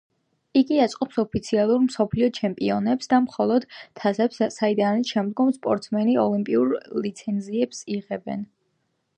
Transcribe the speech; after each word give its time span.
იგი 0.59 0.77
აწყობს 0.85 1.19
ოფიციალურ 1.23 1.83
მსოფლიო 1.83 2.29
ჩემპიონატებს 2.37 3.11
და 3.13 3.19
მსოფლიო 3.25 3.59
თასებს, 4.01 4.41
საიდანაც 4.57 5.13
შემდგომ 5.17 5.53
სპორტსმენები 5.59 6.19
ოლიმპიურ 6.27 6.75
ლიცენზიებს 7.05 7.85
იღებენ. 7.99 8.47